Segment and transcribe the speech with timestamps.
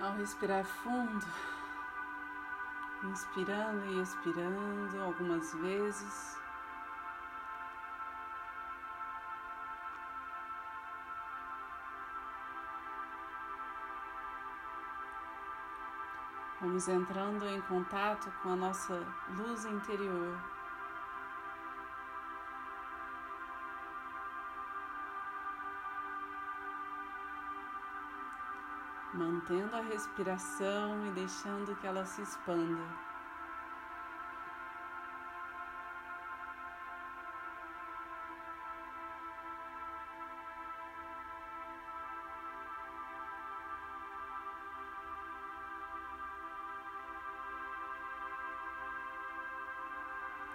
[0.00, 1.26] Ao respirar fundo,
[3.04, 6.38] inspirando e expirando algumas vezes.
[16.62, 19.06] Vamos entrando em contato com a nossa
[19.36, 20.59] luz interior.
[29.20, 33.10] Mantendo a respiração e deixando que ela se expanda.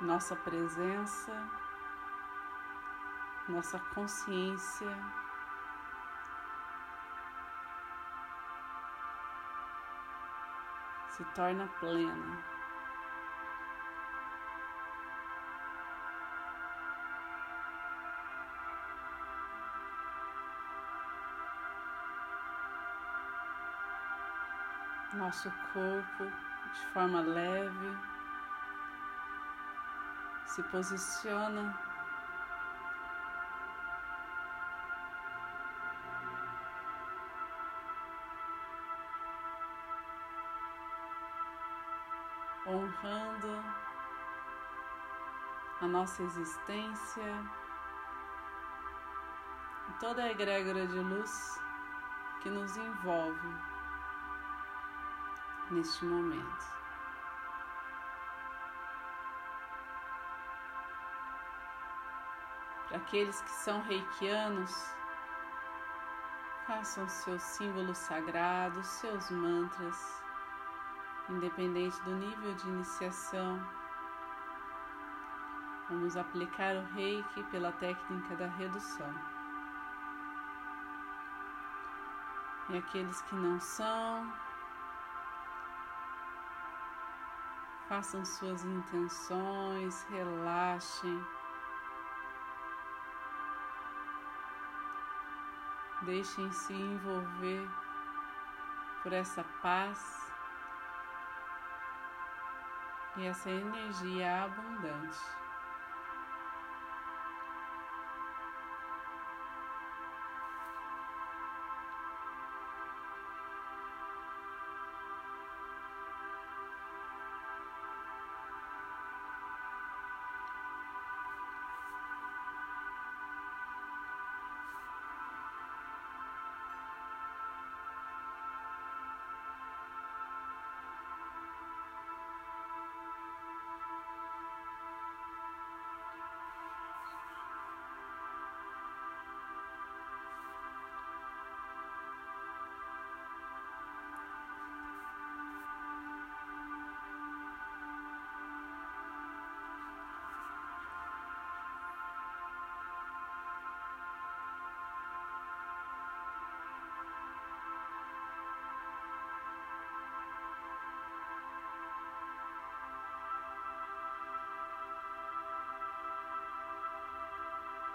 [0.00, 1.32] nossa presença,
[3.48, 5.31] nossa consciência.
[11.12, 12.42] Se torna plena.
[25.12, 27.98] Nosso corpo de forma leve
[30.46, 31.91] se posiciona
[42.66, 43.64] honrando
[45.80, 47.44] a nossa existência
[49.88, 51.60] e toda a egrégora de luz
[52.40, 53.48] que nos envolve
[55.70, 56.82] neste momento.
[62.88, 64.94] Para aqueles que são reikianos,
[66.66, 70.21] façam seus símbolos sagrados, seus mantras,
[71.28, 73.60] independente do nível de iniciação.
[75.88, 79.14] Vamos aplicar o reiki pela técnica da redução.
[82.70, 84.32] E aqueles que não são,
[87.88, 91.26] façam suas intenções, relaxem.
[96.02, 97.68] Deixem-se envolver
[99.02, 100.31] por essa paz
[103.16, 105.41] e essa energia abundante.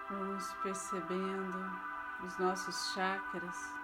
[0.09, 1.72] Vamos percebendo
[2.23, 3.75] os nossos chakras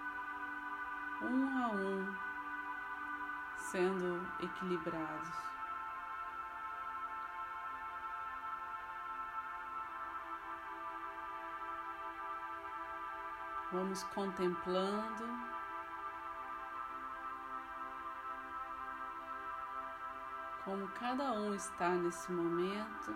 [1.22, 2.16] um a um
[3.58, 5.54] sendo equilibrados.
[13.74, 15.26] Vamos contemplando
[20.64, 23.14] como cada um está nesse momento.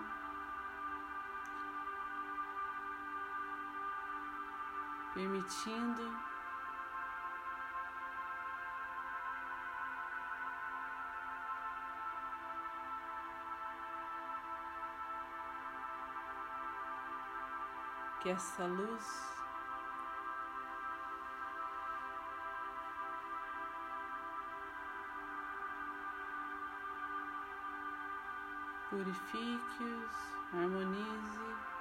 [5.17, 6.15] Permitindo
[18.21, 19.33] que essa luz
[28.91, 30.15] purifique-os,
[30.53, 31.76] harmonize.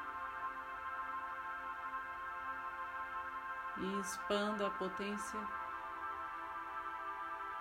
[3.79, 5.41] E expanda a potência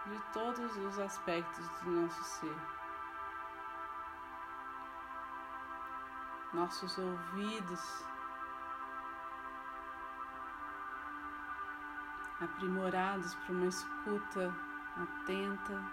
[0.06, 2.56] de todos os aspectos do nosso ser.
[6.54, 8.06] Nossos ouvidos
[12.40, 14.54] aprimorados para uma escuta
[14.96, 15.84] atenta,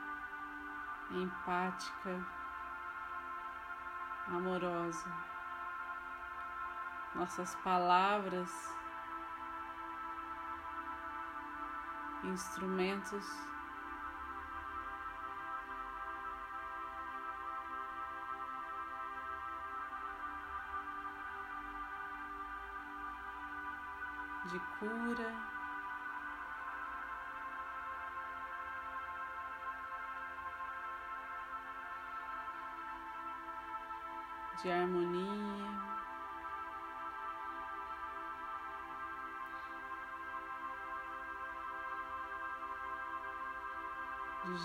[1.11, 2.25] empática,
[4.29, 5.11] amorosa.
[7.15, 8.75] Nossas palavras,
[12.25, 13.25] instrumentos
[24.51, 25.53] de cura.
[34.63, 35.72] De harmonia,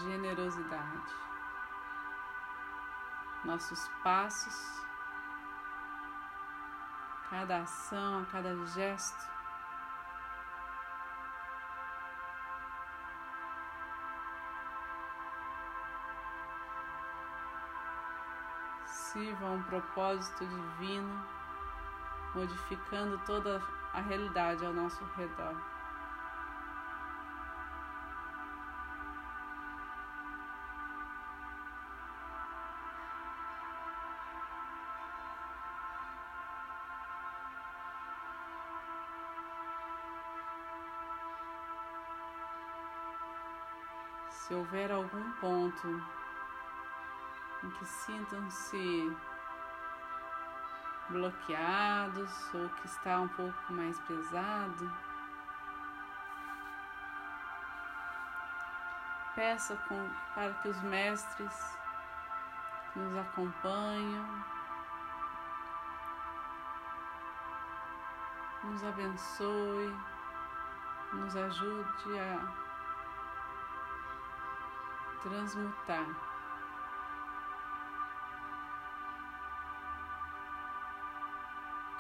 [0.04, 1.16] generosidade.
[3.44, 4.86] Nossos passos,
[7.30, 9.38] cada ação, cada gesto
[19.18, 21.26] sirva a um propósito divino,
[22.36, 23.62] modificando toda
[23.94, 25.77] a realidade ao nosso redor.
[44.68, 46.04] Houver algum ponto
[47.64, 49.18] em que sintam-se
[51.10, 54.92] bloqueados ou que está um pouco mais pesado.
[59.36, 61.78] Peça com, para que os mestres
[62.92, 64.46] que nos acompanham
[68.64, 69.96] nos abençoe,
[71.14, 72.67] nos ajude a
[75.28, 76.06] transmutar.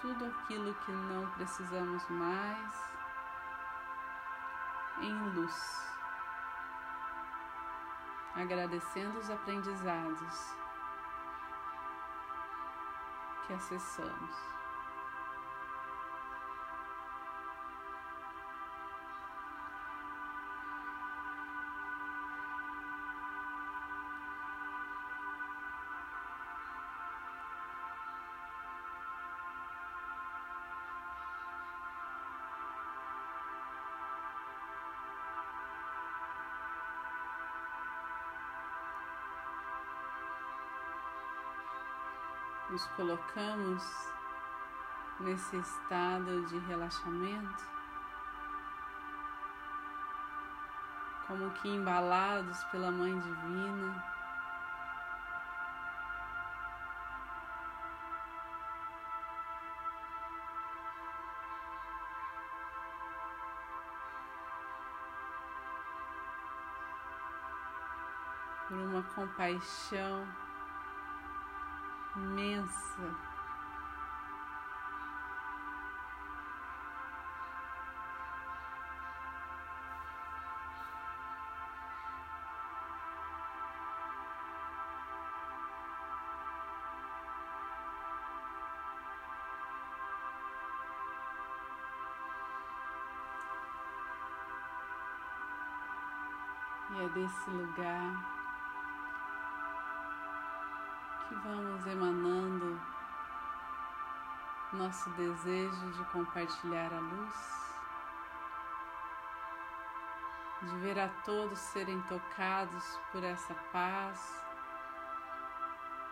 [0.02, 2.86] tudo aquilo que não precisamos mais
[5.02, 5.96] em luz,
[8.36, 10.56] agradecendo os aprendizados
[13.46, 14.36] que acessamos.
[42.70, 43.84] Nos colocamos
[45.20, 47.64] nesse estado de relaxamento,
[51.28, 54.18] como que embalados pela Mãe Divina.
[68.68, 70.28] Por uma compaixão
[72.28, 73.28] imensa.
[96.90, 98.37] E é desse lugar
[101.48, 102.78] vamos emanando
[104.74, 107.36] nosso desejo de compartilhar a luz,
[110.64, 114.44] de ver a todos serem tocados por essa paz,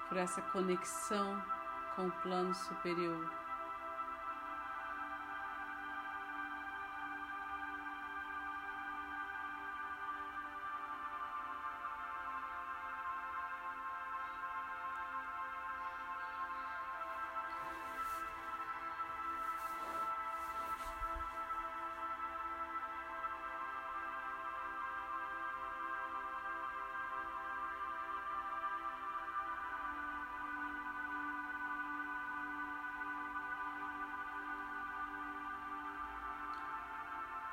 [0.07, 1.43] por essa conexão
[1.95, 3.44] com o plano superior.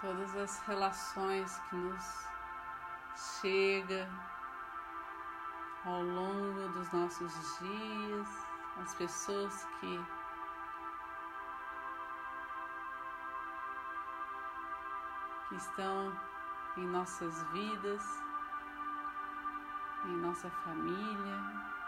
[0.03, 2.27] Todas as relações que nos
[3.41, 4.11] chega
[5.85, 8.29] ao longo dos nossos dias,
[8.83, 10.05] as pessoas que
[15.49, 16.13] que estão
[16.79, 18.03] em nossas vidas,
[20.07, 21.82] em nossa família.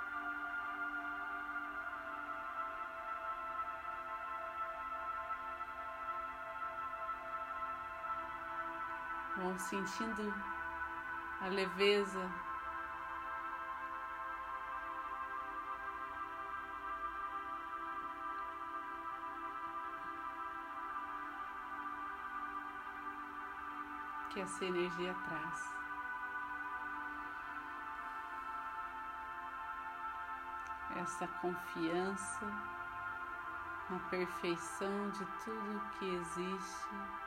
[9.44, 10.34] Vão sentindo
[11.42, 12.30] a leveza
[24.30, 25.74] que essa energia traz.
[30.96, 32.46] Essa confiança
[33.90, 37.23] na perfeição de tudo que existe.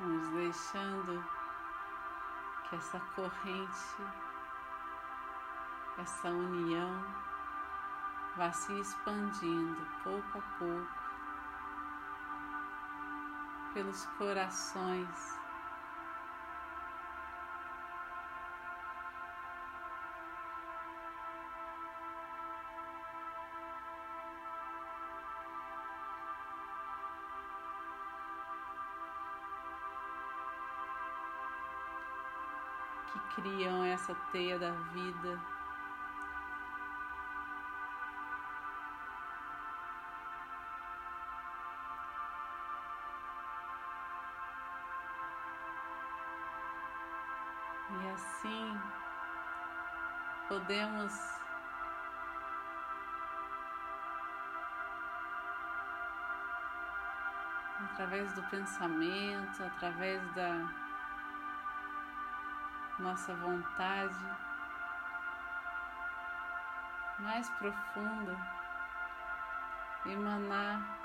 [0.00, 1.22] Vamos deixando
[2.64, 3.96] que essa corrente,
[5.98, 7.04] essa união
[8.34, 10.88] vá se expandindo pouco a pouco
[13.74, 15.38] pelos corações
[33.12, 35.40] que criam essa teia da vida.
[47.90, 48.80] E assim
[50.48, 51.40] podemos
[57.92, 60.79] através do pensamento, através da
[63.00, 64.14] nossa vontade
[67.18, 68.36] mais profunda,
[70.06, 70.98] emanar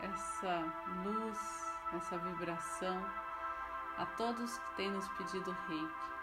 [0.00, 0.64] essa
[1.04, 3.02] luz, essa vibração
[3.98, 6.19] a todos que têm nos pedido reiki.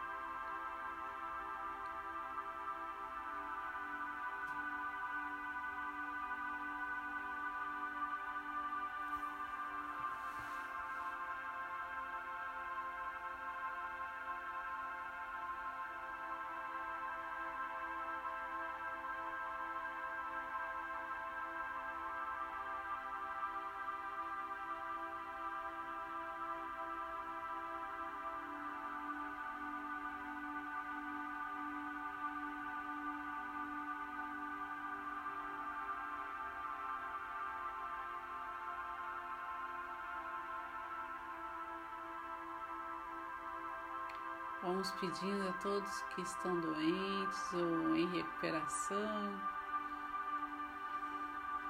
[44.64, 49.42] Vamos pedindo a todos que estão doentes ou em recuperação,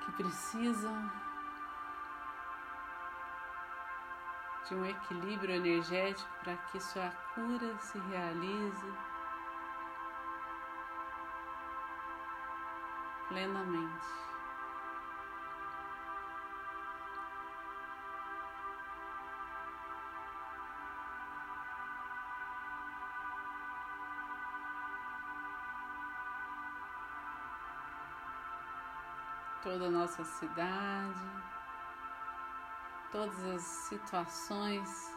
[0.05, 1.11] que precisam
[4.67, 8.93] de um equilíbrio energético para que sua cura se realize
[13.27, 14.07] plenamente.
[29.67, 31.19] Toda a nossa cidade,
[33.11, 35.13] todas as situações,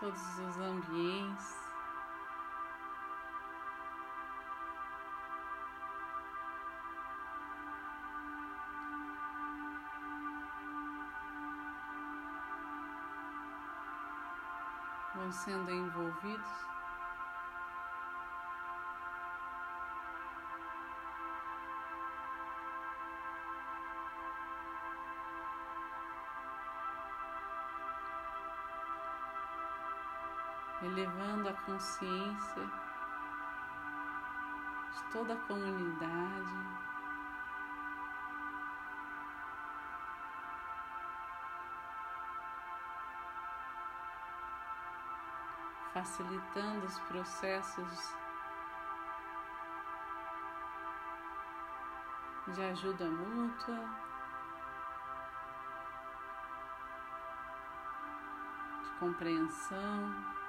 [0.00, 1.54] todos os ambientes.
[15.14, 16.73] Vão sendo envolvidos
[30.94, 32.62] elevando a consciência
[34.92, 36.84] de toda a comunidade.
[45.92, 48.14] Facilitando os processos
[52.48, 53.88] de ajuda mútua,
[58.82, 60.43] de compreensão.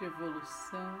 [0.00, 0.98] De evolução.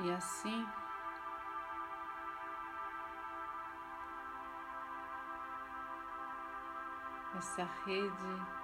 [0.00, 0.66] E assim
[7.38, 8.61] essa rede,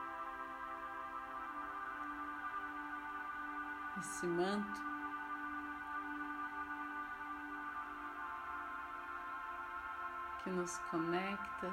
[3.98, 4.80] esse manto
[10.42, 11.72] que nos conecta,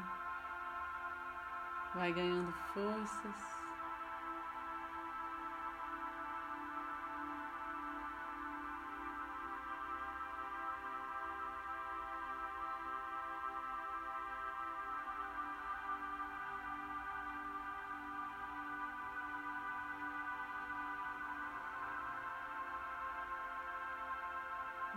[1.93, 3.54] vai ganhando forças.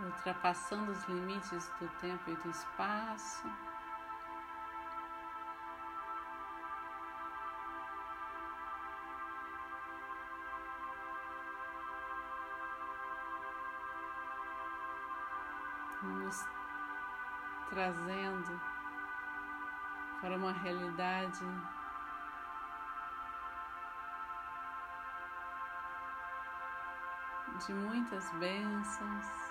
[0.03, 3.47] Ultrapassando os limites do tempo e do espaço.
[16.01, 16.45] Nos
[17.69, 18.61] trazendo
[20.21, 21.45] para uma realidade
[27.65, 29.48] de muitas bênçãos.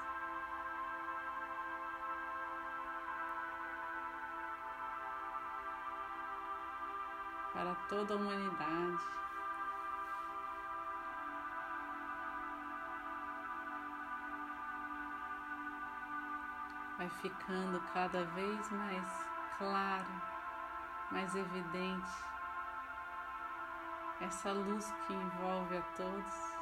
[7.88, 9.05] Toda a humanidade.
[16.96, 19.27] Vai ficando cada vez mais
[19.59, 20.22] claro,
[21.11, 22.29] mais evidente
[24.20, 26.58] essa luz que envolve a todos.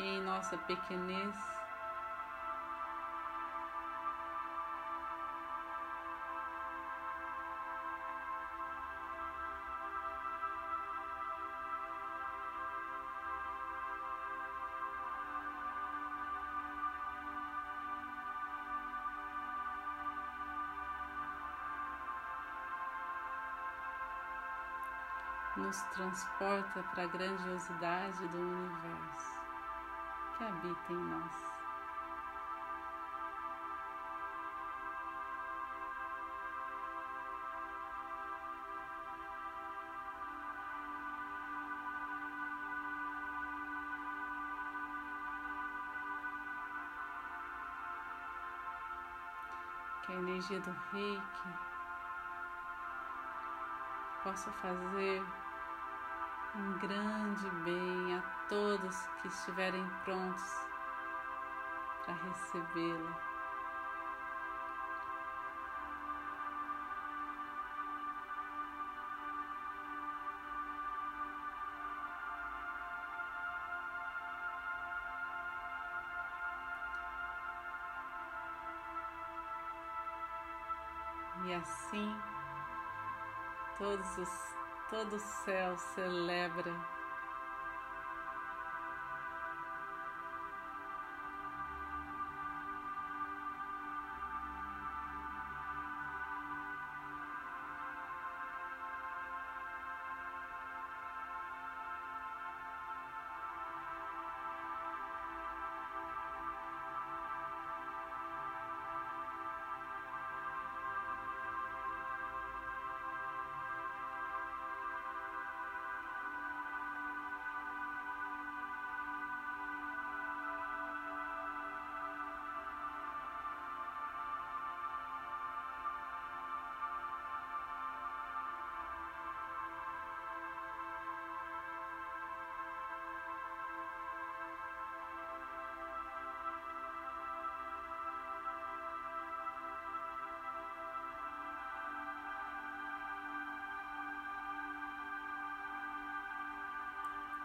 [0.00, 1.36] Que em nossa pequenez.
[25.56, 29.39] Nos transporta para a grandiosidade do universo
[30.40, 31.32] que habita em nós.
[50.06, 51.48] Que a energia do reiki
[54.22, 55.22] possa fazer
[56.54, 57.99] um grande bem
[58.90, 60.42] todos que estiverem prontos
[62.04, 63.30] para recebê-la.
[81.44, 82.16] E assim,
[83.78, 84.50] todos os
[84.90, 86.99] todo o céu celebra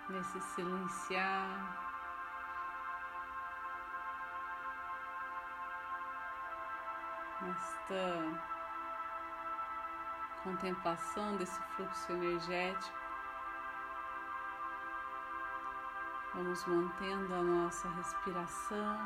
[0.09, 1.83] nesse silenciar.
[7.41, 8.41] Nesta
[10.43, 13.05] contemplação desse fluxo energético
[16.35, 18.99] Vamos mantendo a nossa respiração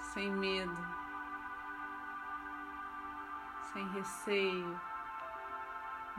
[0.00, 0.86] sem medo,
[3.74, 4.80] sem receio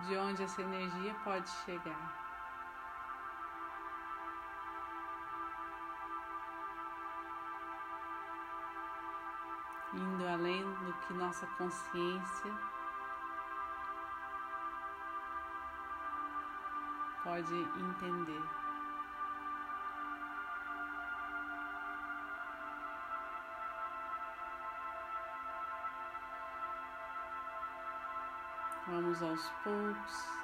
[0.06, 2.28] de onde essa energia pode chegar.
[9.94, 12.54] Indo além do que nossa consciência
[17.24, 18.67] pode entender.
[28.88, 30.38] Vamos aos poucos.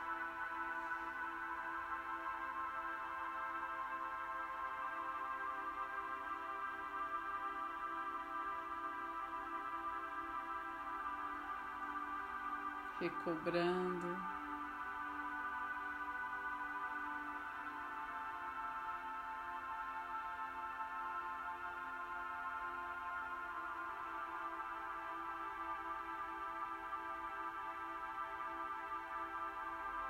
[12.99, 14.12] Recobrando.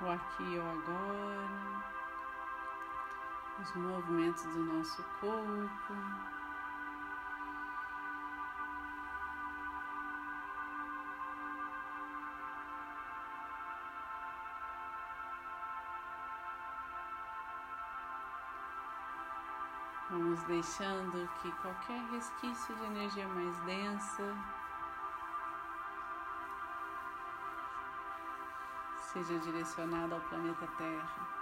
[0.04, 1.48] O aqui e o agora,
[3.58, 5.94] os movimentos do nosso corpo.
[20.10, 24.36] Vamos deixando que qualquer resquício de energia mais densa
[29.14, 31.34] seja direcionado ao planeta Terra.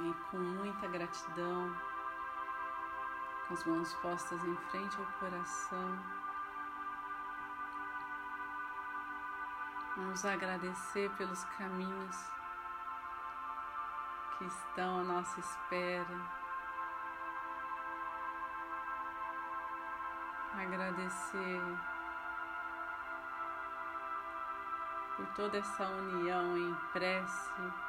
[0.00, 1.74] E com muita gratidão,
[3.48, 6.27] com as mãos postas em frente ao coração,
[9.98, 12.16] Vamos agradecer pelos caminhos
[14.38, 16.20] que estão à nossa espera.
[20.54, 21.60] Agradecer
[25.16, 27.87] por toda essa união em prece.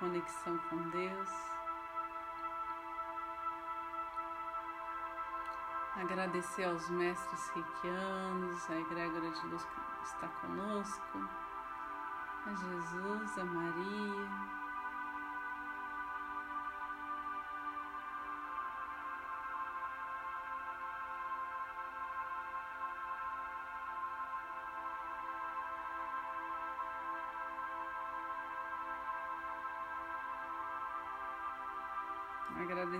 [0.00, 1.28] Conexão com Deus.
[5.96, 11.18] Agradecer aos mestres reikianos, a egrégora de luz que está conosco,
[12.46, 14.59] a Jesus, a Maria.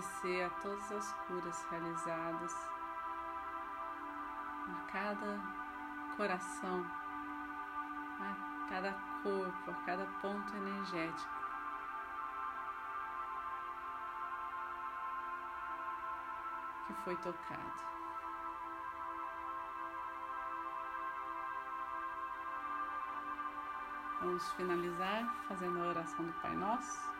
[0.00, 2.54] Agradecer a todas as curas realizadas,
[4.66, 5.40] a cada
[6.16, 6.86] coração,
[8.18, 11.40] a cada corpo, a cada ponto energético.
[16.86, 17.90] Que foi tocado.
[24.20, 27.19] Vamos finalizar fazendo a oração do Pai Nosso.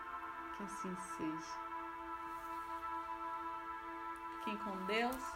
[0.63, 1.59] assim seja.
[4.39, 5.33] Fiquem com Deus.